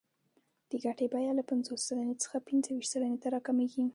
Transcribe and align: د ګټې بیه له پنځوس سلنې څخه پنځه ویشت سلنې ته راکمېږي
د 0.69 0.71
ګټې 0.83 1.05
بیه 1.13 1.31
له 1.39 1.43
پنځوس 1.51 1.81
سلنې 1.87 2.15
څخه 2.23 2.37
پنځه 2.49 2.69
ویشت 2.73 2.91
سلنې 2.93 3.17
ته 3.21 3.27
راکمېږي 3.33 3.85